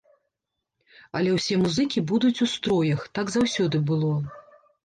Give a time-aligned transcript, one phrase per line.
[1.19, 4.13] Але ўсе музыкі будуць у строях, так заўсёды было.